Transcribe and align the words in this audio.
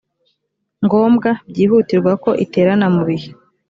ngombwa 0.85 1.29
byihutirwa 1.49 2.11
ko 2.23 2.29
iterana 2.43 2.87
mu 2.95 3.01
bihe 3.07 3.29